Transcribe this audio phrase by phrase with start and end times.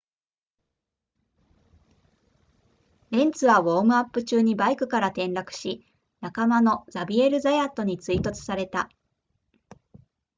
[3.11, 5.85] レンツはウォームアップ中にバイクから転落し
[6.21, 8.89] 仲間のザビエルザヤットに追突された